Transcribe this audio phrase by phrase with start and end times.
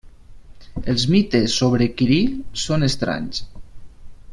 [0.93, 2.19] Els mites sobre Quirí
[2.65, 3.47] són estranys.